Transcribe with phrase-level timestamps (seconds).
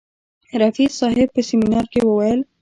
[0.61, 2.39] رفیع صاحب په سیمینار کې وویل.